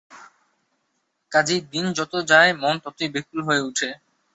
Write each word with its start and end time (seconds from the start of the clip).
কাজেই 1.31 1.61
দিন 1.71 1.85
যত 1.97 2.13
যায় 2.31 2.51
মন 2.53 2.75
ততই 2.83 3.07
ব্যাকুল 3.13 3.39
হয়ে 3.47 3.65
ওঠে। 3.67 3.89